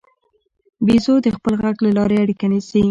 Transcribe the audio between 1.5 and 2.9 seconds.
غږ له لارې اړیکه نیسي.